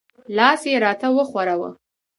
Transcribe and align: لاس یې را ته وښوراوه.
لاس 0.37 0.61
یې 0.69 0.75
را 0.83 0.91
ته 1.01 1.07
وښوراوه. 1.15 1.69